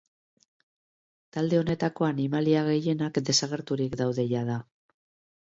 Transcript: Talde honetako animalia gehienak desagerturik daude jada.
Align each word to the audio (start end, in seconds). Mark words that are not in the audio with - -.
Talde 1.37 1.59
honetako 1.63 2.07
animalia 2.07 2.65
gehienak 2.71 3.21
desagerturik 3.29 4.01
daude 4.03 4.27
jada. 4.35 4.59